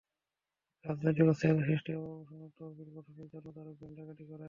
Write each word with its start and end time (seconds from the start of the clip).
রাজনৈতিক 0.85 1.25
অস্থিরতা 1.27 1.63
সৃষ্টি 1.65 1.89
এবং 1.91 2.11
সংগঠনের 2.21 2.51
তহবিল 2.57 2.89
গঠনের 2.95 3.27
জন্য 3.31 3.47
তারা 3.47 3.71
ব্যাংকে 3.71 3.99
ডাকাতি 3.99 4.23
করে। 4.23 4.39